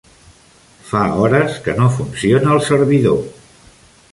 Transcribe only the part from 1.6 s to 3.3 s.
que no funciona el servidor.